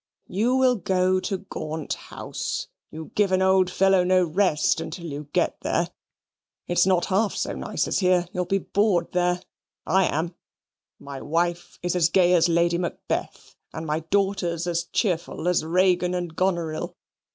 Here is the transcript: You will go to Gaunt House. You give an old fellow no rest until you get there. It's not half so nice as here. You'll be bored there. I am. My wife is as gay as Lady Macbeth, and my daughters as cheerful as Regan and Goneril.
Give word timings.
You 0.29 0.55
will 0.55 0.77
go 0.77 1.19
to 1.19 1.37
Gaunt 1.37 1.93
House. 1.93 2.69
You 2.89 3.11
give 3.13 3.31
an 3.31 3.43
old 3.43 3.69
fellow 3.69 4.03
no 4.03 4.23
rest 4.23 4.81
until 4.81 5.05
you 5.05 5.27
get 5.31 5.61
there. 5.61 5.91
It's 6.65 6.87
not 6.87 7.05
half 7.13 7.35
so 7.35 7.53
nice 7.53 7.87
as 7.87 7.99
here. 7.99 8.27
You'll 8.33 8.45
be 8.45 8.57
bored 8.57 9.11
there. 9.11 9.41
I 9.85 10.05
am. 10.05 10.33
My 10.99 11.21
wife 11.21 11.77
is 11.83 11.95
as 11.95 12.09
gay 12.09 12.33
as 12.33 12.49
Lady 12.49 12.79
Macbeth, 12.79 13.55
and 13.75 13.85
my 13.85 13.99
daughters 13.99 14.65
as 14.65 14.85
cheerful 14.85 15.47
as 15.47 15.63
Regan 15.63 16.15
and 16.15 16.35
Goneril. 16.35 16.97